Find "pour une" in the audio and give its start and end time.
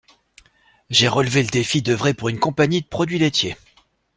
2.15-2.39